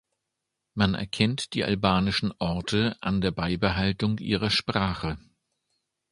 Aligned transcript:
Man 0.73 0.95
erkennt 0.95 1.53
die 1.53 1.63
albanischen 1.63 2.33
Orte 2.39 2.97
an 3.01 3.21
der 3.21 3.29
Beibehaltung 3.29 4.17
ihrer 4.17 4.49
Sprache. 4.49 5.19